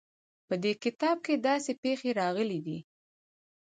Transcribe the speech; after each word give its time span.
په 0.47 0.55
دې 0.63 0.73
کتاب 0.83 1.17
کې 1.25 1.43
داسې 1.47 1.71
پېښې 1.83 2.09
راغلې 2.21 2.59
دي. 2.67 2.79